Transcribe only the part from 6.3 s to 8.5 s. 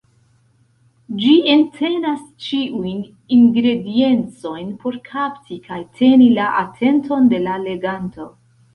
la atenton de la leganto.